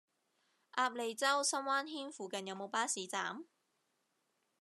[0.73, 3.45] 鴨脷洲深灣軒附近有無巴士站？